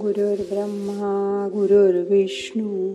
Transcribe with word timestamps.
गुरुर्ब्रह्मा 0.00 1.48
गुरुर्विष्णू 1.52 2.92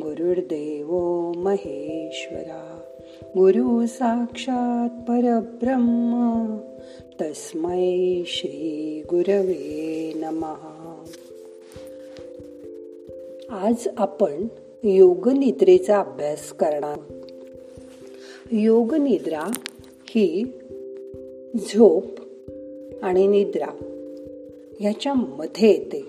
गुरुर्देव 0.00 0.88
महेश्वरा 1.36 2.80
गुरु 3.22 3.86
साक्षात 3.86 4.88
परब्रह्म 5.08 6.56
तस्मै 7.20 8.22
श्री 8.26 9.02
गुरवे 9.10 10.12
नमहा 10.16 11.04
आज 13.50 13.88
आपण 13.98 14.46
योग 14.82 15.28
निद्रेचा 15.28 15.98
अभ्यास 16.00 16.52
करणार 16.52 16.98
योग 18.52 18.94
निद्रा 18.94 19.50
ही 20.08 20.52
झोप 21.58 22.04
आणि 23.02 23.26
निद्रा 23.26 23.66
ह्याच्या 24.80 25.14
मध्ये 25.14 25.68
येते. 25.68 26.06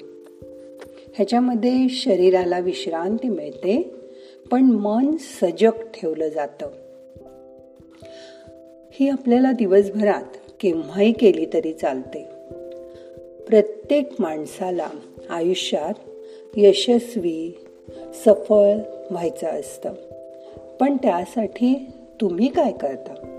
ह्याच्यामध्ये 1.16 1.90
शरीराला 1.90 2.60
विश्रांती 2.60 3.30
मिळते 3.30 3.96
पण 4.52 4.64
मन 4.64 5.16
सजग 5.20 5.70
ठेवलं 5.70 6.30
जातं. 6.30 6.70
ही 8.92 9.10
आपल्याला 9.10 9.52
दिवसभरात 9.52 10.38
केव्हाही 10.60 11.12
केली 11.12 11.46
तरी 11.54 11.74
चालते. 11.74 12.26
प्रत्येक 13.48 14.10
माणसाला 14.20 14.90
आयुष्यात 15.30 15.94
यशस्वी 16.58 17.58
सफळ 18.26 18.78
व्हायचं 19.12 19.48
असतं. 19.48 19.94
पण 20.80 20.98
त्यासाठी 20.98 21.88
तुम्ही 22.22 22.48
काय 22.48 22.72
करता? 22.72 23.35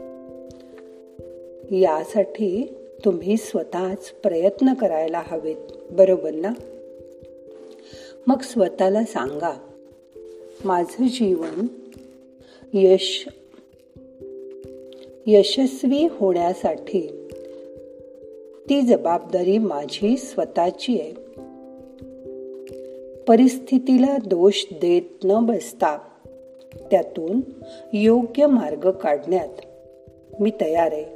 यासाठी 1.70 2.74
तुम्ही 3.04 3.36
स्वतःच 3.36 4.10
प्रयत्न 4.10 4.74
करायला 4.74 5.22
हवेत. 5.26 5.90
बरोबर 5.90 6.30
ना? 6.30 6.52
मग 8.26 8.40
स्वतःला 8.40 9.04
सांगा 9.04 9.58
माझं 10.64 11.06
जीवन 11.06 11.66
यश 12.72 13.28
यशस्वी 15.26 16.06
होण्यासाठी 16.10 17.28
ती 18.68 18.80
जबाबदारी 18.80 19.58
माझी 19.58 20.16
स्वतःची 20.16 21.00
आहे. 21.00 21.12
परिस्थितीला 23.28 24.16
दोष 24.16 24.64
देत 24.72 25.24
न 25.24 25.46
बसता 25.46 25.98
त्यातून 26.90 27.40
योग्य 27.92 28.46
मार्ग 28.46 28.90
काढण्यात 28.90 29.48
मी 30.40 30.50
तयार 30.60 30.92
आहे. 30.92 31.15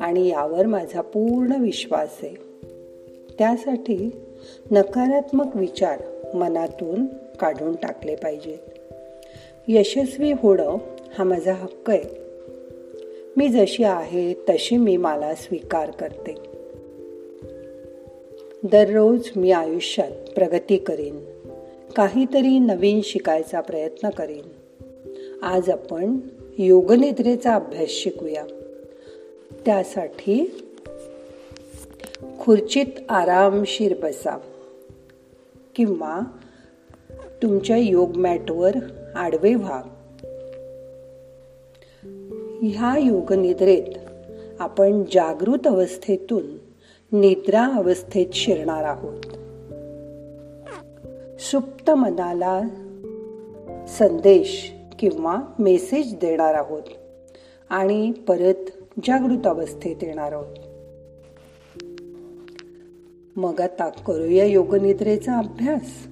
आणि 0.00 0.28
यावर 0.28 0.66
माझा 0.66 1.00
पूर्ण 1.00 1.52
विश्वास 1.62 2.18
आहे. 2.22 2.34
त्यासाठी 3.38 4.10
नकारात्मक 4.70 5.56
विचार 5.56 6.02
मनातून 6.34 7.06
काढून 7.40 7.76
टाकले 7.76 8.16
पाहिजेत. 8.16 8.58
यशस्वी 9.68 10.32
होणं 10.32 10.76
हा 11.18 11.24
माझा 11.24 11.52
हक्क 11.52 11.90
आहे. 11.90 12.22
मी 13.36 13.48
जशी 13.48 13.84
आहे 13.84 14.34
तशी 14.34 14.76
मी 14.76 14.96
मला 14.96 15.34
स्वीकार 15.34 15.90
करते. 15.90 16.34
दररोज 18.62 19.30
मी 19.36 19.50
आयुष्यात 19.50 20.10
प्रगती 20.34 20.76
करीन. 20.76 21.24
काहीतरी 21.96 22.58
नवीन 22.58 23.00
शिकायचा 23.04 23.60
प्रयत्न 23.60 24.10
करीन. 24.10 24.44
आज 25.42 25.70
आपण 25.70 26.18
योगनिद्रेचा 26.58 27.54
अभ्यास 27.54 27.88
शिकूया. 27.88 28.44
त्यासाठी 29.66 30.68
खुर्चीत 32.40 32.86
आरामशीर 33.08 33.94
बसा 34.02 34.38
किंवा 35.74 36.20
तुमच्या 37.42 37.76
योग 37.76 38.16
मॅटवर 38.16 38.76
आडवे 39.16 39.54
व्हा. 39.54 39.82
ह्या 42.62 42.98
योगनिद्रेत 42.98 43.98
आपण 44.58 45.02
जागृत 45.12 45.66
अवस्थेतून 45.66 46.42
निद्रा 47.20 47.66
अवस्थेत 47.66 48.26
शिरणार 48.32 48.84
आहोत. 48.84 49.20
सुप्त 51.40 51.90
मनाला 51.90 52.62
संदेश 53.88 54.72
किंवा 54.98 55.36
मेसेज 55.58 56.14
देणार 56.14 56.54
आहोत 56.54 56.82
आणि 57.70 58.12
परत 58.12 58.81
जागृत 59.04 59.46
अवस्थेत 59.46 59.96
येणार 60.02 60.32
आहोत. 60.32 60.56
मग 63.36 63.60
आता 63.60 63.88
करूया 63.88 64.44
योगनिद्रेचा 64.44 65.38
अभ्यास. 65.38 66.06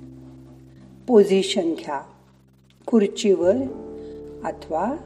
पोझिशन 1.07 1.75
घ्या. 1.75 2.01
खुर्चीवर 2.87 3.55
अथवा 4.45 4.97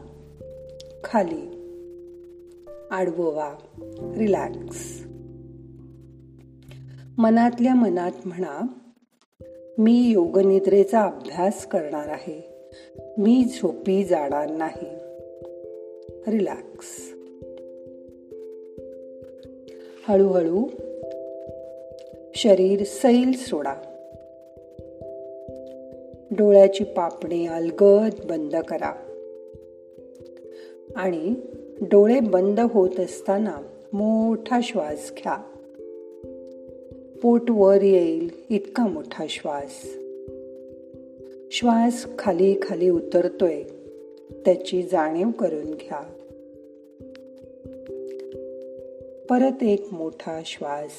खाली. 1.05 1.51
आडववा. 2.91 3.55
रिलॅक्स 4.17 5.05
मनातल्या 7.19 7.75
मनात 7.75 8.13
म्हणा 8.25 8.67
मी 9.79 10.11
योगनिद्रेचा 10.11 11.03
अभ्यास 11.03 11.67
करणार 11.67 12.09
आहे. 12.09 12.69
मी 13.19 13.45
झोपी 13.45 14.05
जाणार 14.05 14.51
नाही. 14.51 14.89
रिलॅक्स 16.31 17.14
हळूहळू 20.09 20.65
शरीर 22.35 22.85
सैल 22.85 23.33
सोडा. 23.33 23.75
डोळ्याची 26.31 26.85
पापणे 26.85 27.47
अलगद 27.47 28.25
बंद 28.25 28.57
करा. 28.57 28.95
आणि 30.97 31.35
डोळे 31.81 32.21
बंद 32.21 32.61
होत 32.61 33.01
असताना 33.01 33.57
मोठा 33.93 34.61
श्वास 34.63 35.13
घ्या. 35.19 35.43
पोट 37.23 37.51
वर 37.51 37.83
येईल 37.83 38.31
इतका 38.51 38.87
मोठा 38.87 39.25
श्वास. 39.29 39.97
श्वास 41.53 42.07
खाली 42.19 42.55
खाली 42.63 42.89
उतरतोय. 42.91 43.63
त्याची 44.45 44.83
जाणीव 44.83 45.31
करून 45.31 45.75
घ्या. 45.75 46.03
परत 49.31 49.63
एक 49.63 49.87
मोठा 49.93 50.41
श्वास 50.45 50.91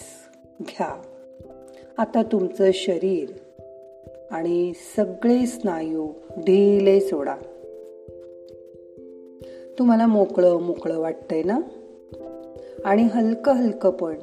घ्या. 0.61 1.01
आता 1.97 2.23
तुमचं 2.23 2.71
शरीर 2.73 3.29
आणि 4.31 4.71
सगळे 4.97 5.45
स्नायू 5.45 6.07
ढिले 6.37 7.01
सोडा. 7.01 7.35
तुम्हाला 9.79 10.07
मोकळं 10.07 10.61
मोकळं 10.61 10.99
वाटतंय 10.99 11.43
ना? 11.43 11.59
आणि 12.85 13.03
हलकं 13.03 13.51
हलकं 13.51 13.89
पण. 13.89 14.15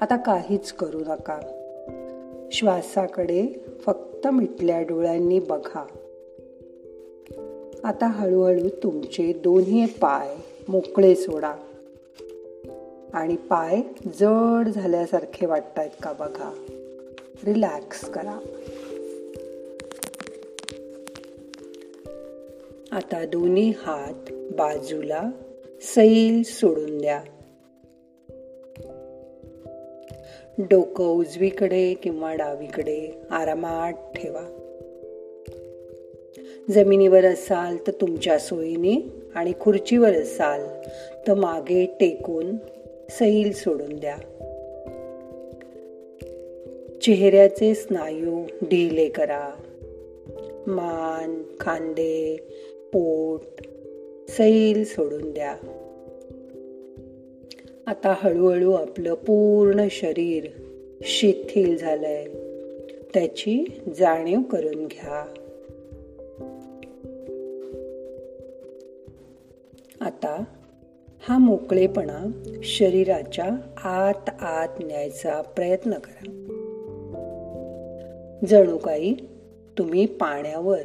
आता 0.00 0.16
काहीच 0.16 0.72
करू 0.72 0.98
नका. 0.98 1.40
श्वासाकडे 2.52 3.60
फक्त 3.86 4.26
मिटल्या 4.26 4.82
डोळ्यांनी 4.82 5.38
बघा. 5.38 5.86
आता 7.84 8.06
हळूहळू 8.06 8.68
तुमचे 8.82 9.32
दोन्ही 9.32 9.86
पाय 9.86 10.36
मोकळे 10.68 11.14
सोडा. 11.14 11.54
आणि 13.16 13.36
पाय 13.36 13.80
जड 14.06 14.68
झाल्यासारखे 14.68 15.46
वाटतायत 15.46 15.90
का 16.02 16.12
बघा? 16.12 16.52
रिलॅक्स 17.46 18.10
करा. 18.10 18.38
आता 22.92 23.24
दोन्ही 23.24 23.72
हात 23.78 24.32
बाजूला 24.32 25.30
सैल 25.82 26.42
सोडून 26.42 26.98
द्या. 26.98 27.22
डोकं 30.58 31.04
उजवीकडे 31.04 31.94
किंवा 31.94 32.34
डावीकडे 32.34 33.22
आरामात 33.30 33.92
ठेवा. 33.92 34.62
जमिनीवर 36.70 37.24
असाल 37.24 37.76
तर 37.86 37.92
तुमच्या 38.00 38.38
सोयीने 38.38 39.08
आणि 39.34 39.52
खुर्चीवर 39.60 40.12
असाल 40.12 40.60
तर 41.26 41.34
मागे 41.34 41.86
टेकून 42.00 42.56
सैल 43.10 43.52
सोडून 43.52 43.96
द्या. 43.96 44.16
चेहऱ्याचे 47.02 47.74
स्नायू 47.74 48.44
ढिले 48.62 49.08
करा. 49.08 49.50
मान 50.66 51.42
खांदे 51.60 52.36
पोट 52.92 53.62
सैल 54.30 54.84
सोडून 54.84 55.32
द्या. 55.32 55.56
आता 57.86 58.14
हळूहळू 58.16 58.72
आपलं 58.72 59.14
पूर्ण 59.14 59.86
शरीर 59.90 60.46
शिथिल 61.02 61.78
झालंय. 61.78 62.24
त्याची 63.14 63.80
जाणीव 63.98 64.40
करून 64.40 64.86
घ्या. 64.86 65.34
आता 70.00 70.44
हा 71.28 71.38
मोकळेपणा 71.38 72.30
शरीराच्या 72.62 73.44
आत 73.84 74.30
आत 74.40 74.68
न्यायचा 74.80 75.42
प्रयत्न 75.42 75.90
करा. 75.92 76.30
जणू 78.48 78.76
काही 78.78 79.14
तुम्ही 79.78 80.06
पाण्यावर 80.06 80.80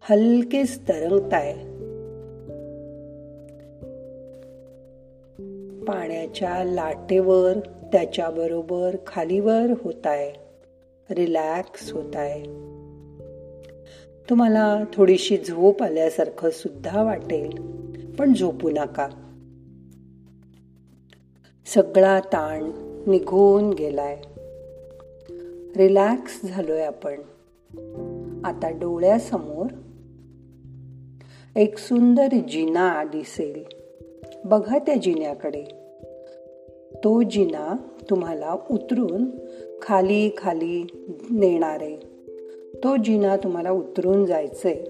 हलकेच 0.00 0.78
तरंगताय. 0.88 1.52
पाण्याच्या 5.84 6.64
लाटेवर 6.64 7.58
त्याच्याबरोबर 7.92 8.96
खालीवर 9.06 9.72
होताय. 9.82 10.32
रिलॅक्स 11.10 11.92
होताय. 11.92 12.42
तुम्हाला 14.30 14.84
थोडीशी 14.92 15.36
झोप 15.36 15.82
आल्यासारखं 15.82 16.50
सुद्धा 16.50 17.02
वाटेल. 17.02 17.50
पण 18.18 18.34
झोपू 18.34 18.70
नका. 18.70 19.08
सगळा 21.76 22.20
ताण 22.20 22.70
निघून 23.06 23.70
गेलाय. 23.70 24.20
रिलॅक्स 25.76 26.44
झालोय 26.44 26.82
आपण. 26.82 27.14
आता 28.44 28.70
डोळ्यासमोर 28.70 29.66
एक 31.56 31.78
सुंदर 31.78 32.26
जिना 32.48 33.04
दिसेल. 33.04 33.64
बघा 34.44 34.78
त्या 34.78 34.94
जिन्याकडे. 34.94 35.64
तो 37.04 37.22
जिना 37.22 37.76
तुम्हाला 38.10 38.56
उतरून 38.70 39.30
खाली 39.82 40.30
खाली 40.38 40.86
नेणार. 41.30 41.82
आहे 41.82 41.96
तो 42.84 42.96
जिना 42.96 43.36
तुम्हाला 43.36 43.70
उतरून 43.70 44.24
जायचंय. 44.24 44.84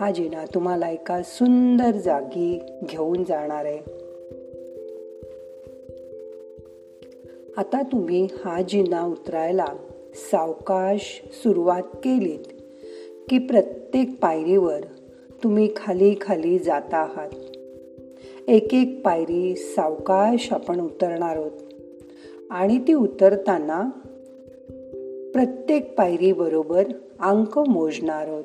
हा 0.00 0.10
जिना 0.10 0.44
तुम्हाला 0.54 0.88
एका 0.88 1.22
सुंदर 1.22 1.90
जागी 1.90 2.60
घेऊन 2.84 3.24
जाणार. 3.24 3.64
आहे 3.64 4.03
आता 7.56 7.82
तुम्ही 7.82 8.28
हा 8.44 8.62
जिना 8.62 9.06
उतरायला 9.06 9.66
सावकाश 10.14 11.22
सुरुवात 11.42 11.82
केलीत 11.82 12.44
की 13.28 13.38
प्रत्येक 13.38 14.20
पायरीवर 14.22 14.80
तुम्ही 15.42 15.68
खाली 15.76 16.14
खाली 16.20 16.58
जाता 16.58 16.96
आहात. 16.96 17.30
एक 18.48 18.74
एक 18.74 19.02
पायरी 19.04 19.56
सावकाश 19.56 20.52
आपण 20.52 20.80
उतरणार 20.80 21.36
आहोत. 21.36 21.50
आणि 22.50 22.78
ती 22.78 22.92
उतरताना 22.92 23.90
प्रत्येक 25.32 25.98
पायरीबरोबर 25.98 26.84
अंक 27.20 27.58
मोजणार 27.58 28.26
आहोत. 28.28 28.44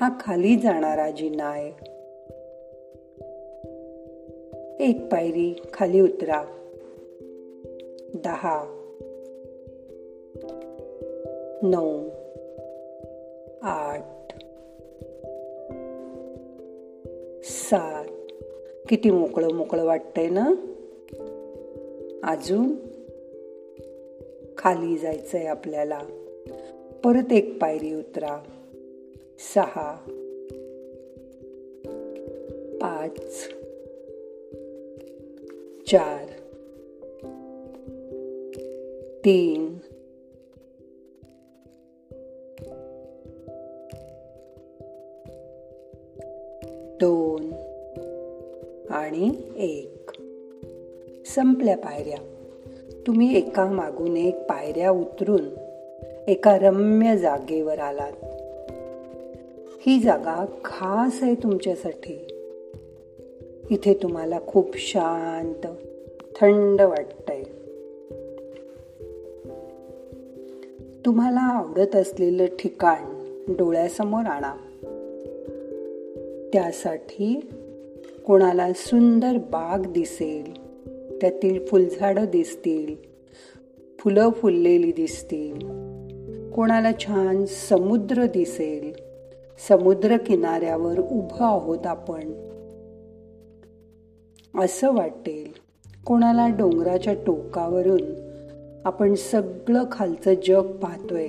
हा 0.00 0.10
खाली 0.20 0.56
जाणारा 0.56 1.10
जिना 1.10 1.44
आहे. 1.44 1.70
एक 4.88 5.12
पायरी 5.12 5.62
खाली 5.72 6.00
उतरा. 6.00 6.44
दहा 8.14 8.80
नऊ 11.62 12.08
आठ 13.62 14.32
सात. 17.44 18.04
किती 18.88 19.10
मोकळं 19.10 19.52
मोकळं 19.52 19.84
वाटतंय 19.84 20.28
ना? 20.28 20.54
अजून 22.22 22.74
खाली 24.58 24.98
जायचंय 24.98 25.46
आपल्याला. 25.46 26.00
परत 27.04 27.32
एक 27.32 27.58
पायरी 27.60 27.94
उतरा. 27.94 28.42
सहा 29.54 29.96
पाच 32.80 33.48
चार 35.90 36.23
तीन 39.24 39.78
दोन. 47.00 47.52
आणि 48.90 49.30
एक. 49.56 50.10
संपल्या 51.26 51.76
पायऱ्या. 51.76 52.18
तुम्ही 53.06 53.36
एका 53.36 53.66
मागून 53.66 54.16
एक 54.16 54.36
पायऱ्या 54.42 54.90
उतरून 54.90 55.48
एका 56.28 56.58
रम्य 56.58 57.16
जागेवर 57.16 57.78
आलात. 57.78 58.12
ही 59.86 60.00
जागा 60.00 60.46
खास 60.64 61.22
आहे 61.22 61.34
तुमच्यासाठी. 61.34 62.26
इथे 63.70 63.94
तुम्हाला 63.94 64.38
खूप 64.46 64.76
शांत 64.76 65.66
थंड 66.36 66.80
वाटतंय. 66.80 67.42
तुम्हाला 71.06 71.40
आवडत 71.40 71.96
असलेलं 71.96 72.46
ठिकाण 72.46 73.24
डोळ्यासमोर 73.56 74.26
आणा. 74.26 74.54
त्यासाठी 76.52 77.40
कोणाला 78.26 78.72
सुंदर 78.72 79.36
बाग 79.36 79.92
दिसेल 79.92 80.52
त्यातील 81.20 81.66
फुलझाडं 81.66 82.24
दिसतील 82.24 82.94
फुलं 83.98 84.30
फुललेली 84.30 84.92
दिसतील 84.92 85.58
कोणाला 86.50 86.92
छान 86.92 87.44
समुद्र 87.46 88.26
दिसेल 88.26 88.92
समुद्र 89.68 90.16
किनाऱ्यावर 90.16 90.98
उभं 90.98 91.44
आहोत 91.44 91.86
आपण. 91.86 92.20
असं 94.58 94.92
वाटेल 94.92 95.52
कोणाला 96.06 96.48
डोंगराच्या 96.48 97.14
टोकावरून 97.14 98.23
आपण 98.84 99.14
सगळं 99.14 99.84
खालचं 99.92 100.34
जग 100.48 100.76
पाहतोय 100.76 101.28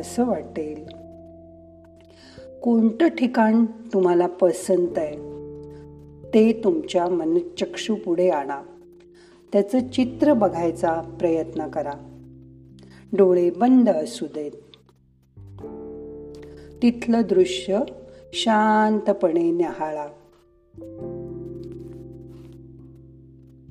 असं 0.00 0.24
वाटेल. 0.24 0.84
कोणतं 2.62 3.08
ठिकाण 3.08 3.64
तुम्हाला 3.64 4.26
पसंत 4.26 4.98
आहे? 4.98 5.16
ते 6.34 6.60
तुमच्या 6.64 7.08
मनचक्षू 7.08 7.94
पुढे 7.94 8.28
आणा. 8.28 8.62
त्याचं 9.52 9.88
चित्र 9.88 10.32
बघायचा 10.32 11.16
प्रयत्न 11.20 11.68
करा. 11.68 11.92
डोळे 13.12 13.50
बंद 13.50 13.88
असू 13.88 14.26
देत. 14.34 14.52
तिथलं 16.82 17.22
दृश्य 17.28 17.78
शांतपणे 18.32 19.50
न्याहाळा 19.50 20.06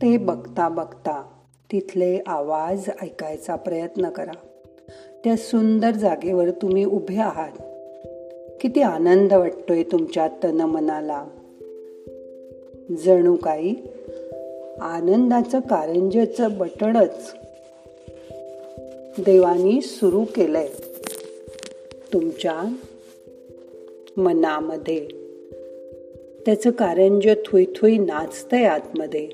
ते 0.02 0.18
बघता 0.18 0.70
बघता 0.70 1.35
तिथले 1.76 2.20
आवाज 2.28 2.90
ऐकायचा 3.02 3.56
प्रयत्न 3.56 4.10
करा. 4.10 4.32
त्या 5.24 5.36
सुंदर 5.36 5.92
जागेवर 5.92 6.50
तुम्ही 6.50 6.86
उभे 6.86 7.18
आहात. 7.18 7.52
किती 8.62 8.82
आनंद 8.82 9.34
वाटतोय 9.34 9.84
तुमच्या 9.84 10.28
तन 10.28 10.62
मनाला. 10.62 11.26
जणू 13.06 13.36
काही 13.36 13.76
आनंदाचं 14.82 15.60
कारंजेचं 15.60 16.58
बटणच 16.58 17.34
देवानी 19.20 19.82
सुरू 19.82 20.24
केलंय. 20.24 20.68
तुमच्या 22.14 22.76
मनामध्ये 24.18 25.08
त्याचं 26.46 26.72
कारंज 26.72 27.28
थुई 27.46 27.66
थुई 27.76 27.98
नाचतंय 27.98 28.64
आतमध्ये. 28.64 29.30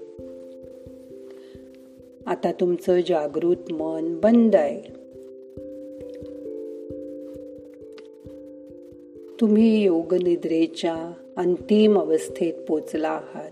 आता 2.25 2.51
तुमचं 2.51 2.99
जागृत 3.09 3.71
मन 3.71 4.19
बंद 4.19 4.55
आहे. 4.55 5.01
तुम्ही 9.41 9.83
योगनिद्रेच्या 9.83 11.13
अंतिम 11.37 11.99
अवस्थेत 11.99 12.53
पोचला 12.67 13.09
आहात. 13.09 13.51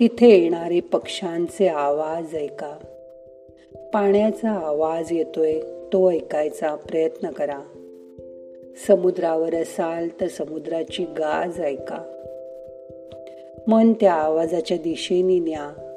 तिथे 0.00 0.28
येणारे 0.28 0.80
पक्ष्यांचे 0.80 1.68
आवाज 1.68 2.34
ऐका. 2.34 2.78
पाण्याचा 3.92 4.50
आवाज 4.50 5.12
येतोय 5.12 5.60
तो 5.92 6.12
ऐकायचा 6.12 6.74
प्रयत्न 6.74 7.30
करा. 7.30 7.60
समुद्रावर 8.86 9.54
असाल 9.54 10.08
तर 10.20 10.28
समुद्राची 10.28 11.04
गाज 11.04 11.60
ऐका. 11.60 12.10
मन 13.66 13.92
त्या 13.92 14.12
आवाजाच्या 14.12 14.76
दिशेने 14.76 15.38
न्या. 15.38 15.90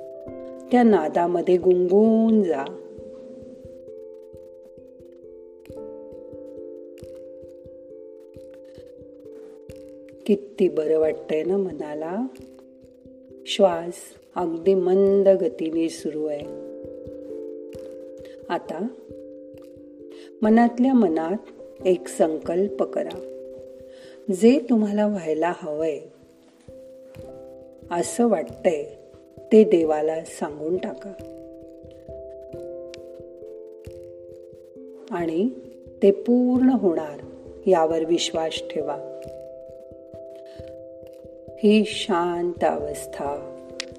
त्या 0.72 0.84
नादामध्ये 0.84 1.58
गुंगून 1.58 2.44
जा. 2.44 2.64
किती 10.26 10.70
बरं 10.70 11.00
वाटतंय 11.00 11.44
ना 11.44 11.58
मनाला. 11.58 12.28
श्वास 13.46 13.94
अगदी 14.36 14.74
मंद 14.74 15.30
गतीने 15.30 15.90
सुरू 15.90 16.26
आहे. 16.26 16.46
आता 18.50 18.88
मनातल्या 20.42 20.94
मनात 20.94 21.38
एक 21.86 22.08
संकल्प 22.08 22.84
करा. 22.84 23.34
जे 24.42 24.60
तुम्हाला 24.70 25.08
व्हायला 25.08 25.54
हवंय. 25.56 26.00
असं 27.92 28.30
वाटतंय. 28.30 28.97
ते 29.52 29.64
देवाला 29.64 30.24
सांगून 30.26 30.78
टाका. 30.78 31.14
आणि 35.12 35.50
ते 36.04 36.12
पूर्ण 36.12 36.70
होणार 36.70 37.20
यावर 37.68 38.06
विश्वास 38.06 38.62
ठेवा. 38.72 39.20
ही 41.64 41.84
शांत 41.86 42.64
अवस्था 42.64 43.58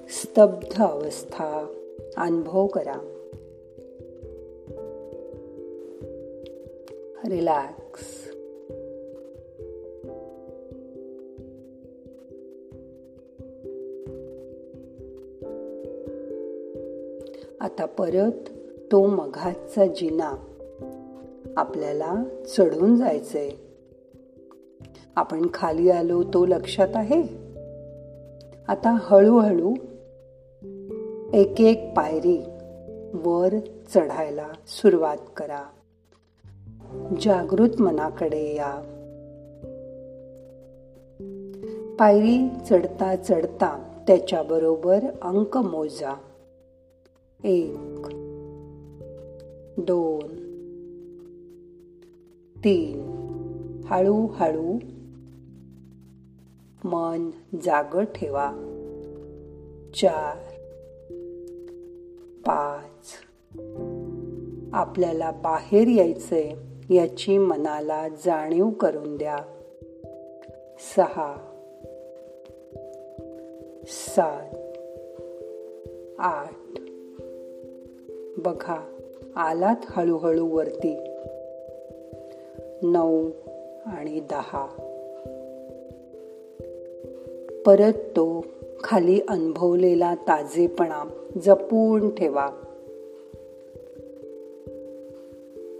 स्तब्ध 0.09 0.81
अवस्था 0.81 1.67
अनुभव 2.17 2.67
करा. 2.67 3.15
रिलॅक्स. 7.29 7.88
आता 17.61 17.85
परत 17.85 18.49
तो 18.91 19.07
मघाचा 19.07 19.85
जिना. 19.85 20.33
आपल्याला 21.57 22.23
चढून 22.57 22.95
जायचंय. 22.95 23.49
आपण 25.15 25.47
खाली 25.53 25.89
आलो 25.89 26.23
तो 26.23 26.45
लक्षात 26.45 26.87
आहे? 26.95 27.21
आता 28.67 28.97
हळूहळू 29.01 29.73
एक 31.33 31.61
एक 31.61 31.93
पायरी 31.97 32.45
वर 33.13 33.49
चढायला 33.93 34.47
सुरुवात 34.67 35.17
करा. 35.37 35.63
जागृत 37.21 37.81
मनाकडे 37.81 38.55
या. 38.55 38.81
पायरी 41.99 42.49
चढता 42.69 43.15
चढता 43.15 44.01
त्याच्याबरोबर 44.07 44.99
अंक 45.21 45.57
मोजा. 45.57 46.17
एक 47.43 48.07
दोन 49.77 50.35
तीन. 52.63 53.09
हळूहळू 53.85 54.77
मन 56.83 57.29
जाग 57.61 57.99
ठेवा. 58.15 58.51
चार 59.95 60.37
पाच. 62.39 63.13
आपल्याला 64.73 65.31
बाहेर 65.31 65.87
यायचंय 65.87 66.53
याची 66.89 67.37
मनाला 67.37 68.07
जाणीव 68.07 68.69
करून 68.69 69.17
द्या. 69.17 69.37
सहा 70.95 71.35
सात 73.87 74.55
आठ. 76.19 76.79
बघा 78.39 78.85
आलात 79.35 79.75
हळूहळू 79.83 80.47
वरती. 80.47 80.97
नऊ 82.81 83.29
आणि 83.85 84.19
दहा. 84.19 84.67
परत 87.65 87.93
तो 87.93 88.45
खाली 88.83 89.21
अनुभवलेला 89.27 90.15
ताजेपणा 90.15 91.09
जपून 91.41 92.15
ठेवा. 92.15 92.49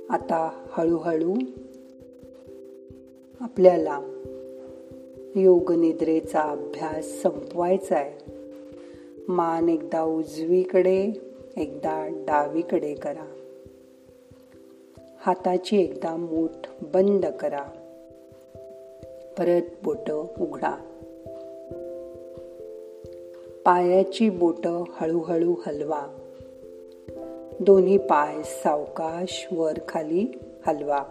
आता 0.10 0.66
हळूहळू 0.72 1.34
आपल्याला 3.40 4.00
योगनिद्रेचा 5.36 6.42
अभ्यास 6.42 7.22
संपवायचा 7.22 7.96
आहे 7.96 8.32
मान 9.28 9.70
एकदा 9.70 10.04
उजवीकडे 10.04 11.22
एकदा 11.60 12.08
डावीकडे 12.08 12.94
करा. 12.94 13.26
हाताची 15.18 15.82
एकदा 15.82 16.16
मूठ 16.16 16.50
बंद 16.82 17.26
करा. 17.26 17.64
परत 19.38 19.62
बोट 19.84 20.12
उघडा. 20.42 20.86
पायाची 23.66 24.30
बोट 24.30 24.68
हळूहळू 24.68 25.56
हलवा. 25.66 26.08
दोन्ही 27.60 27.98
पाय 27.98 28.44
सावकाश 28.44 29.48
वर 29.52 29.74
खाली 29.88 30.26
हलवा. 30.68 31.04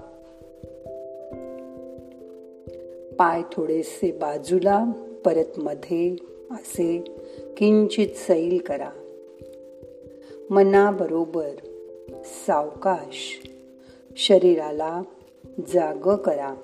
पाय 3.18 3.42
थोडेसे 3.52 4.12
बाजूला 4.12 4.84
परत 5.24 5.58
मध्ये 5.58 6.16
असे 6.50 7.04
किंचित 7.56 8.08
सैल 8.08 8.58
करा. 8.66 8.90
मनाबरोबर 10.50 11.50
सावकाश 12.24 13.40
शरीराला 14.16 15.02
जाग 15.58 16.16
करा. 16.16 16.54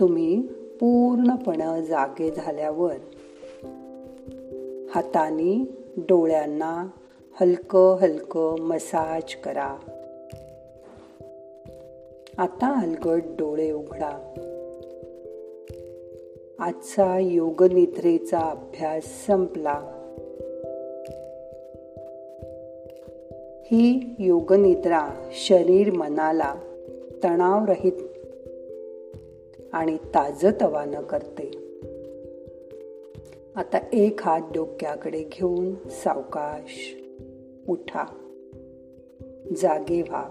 तुम्ही 0.00 0.40
पूर्णपणे 0.80 1.86
जागे 1.86 2.30
झाल्यावर 2.30 2.94
हाताने 4.94 5.64
डोळ्यांना 5.96 6.86
हलकं 7.40 7.96
हलकं 7.96 8.58
मसाज 8.58 9.34
करा. 9.34 9.76
आता 12.38 12.66
हलगट 12.66 13.22
डोळे 13.38 13.70
उघडा. 13.70 14.32
आजचा 16.58 17.18
योगनिद्रेचा 17.18 18.38
अभ्यास 18.38 19.26
संपला. 19.26 19.95
ही 23.70 24.14
योगनिद्रा 24.18 25.08
शरीर 25.32 25.90
मनाला 25.90 26.54
तणावरहित 27.24 27.92
आणि 29.72 29.96
ताजतवानं 29.96 31.02
करते. 31.02 31.50
आता 33.56 33.78
एक 33.92 34.20
हात 34.22 34.40
डोक्याकडे 34.54 35.22
घेऊन 35.22 35.74
सावकाश 35.88 36.96
उठा. 37.68 38.04
जागे 39.56 40.02
व्हा. 40.02 40.28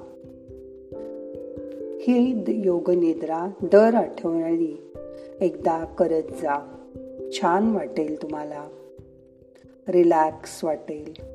ही 1.99 2.43
योगनिद्रा 2.47 3.47
दर 3.61 3.93
आठवणी 3.93 4.91
एकदा 5.41 5.85
करत 5.85 6.23
जा. 6.23 6.75
छान 7.33 7.75
वाटेल 7.75 8.21
तुम्हाला. 8.21 8.67
रिलॅक्स 9.87 10.63
वाटेल. 10.63 11.34